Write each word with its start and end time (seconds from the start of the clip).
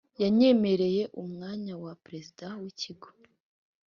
yanyemereye 0.21 1.03
umwanya 1.21 1.73
wa 1.83 1.93
perezida 2.03 2.45
w'ikigo. 2.61 3.07